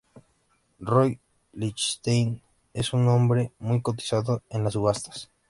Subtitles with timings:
[0.79, 1.19] Roy
[1.53, 2.41] Lichtenstein
[2.73, 5.29] es un nombre muy cotizado en las subastas.